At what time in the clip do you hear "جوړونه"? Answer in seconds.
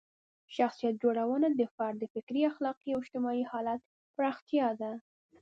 1.03-1.47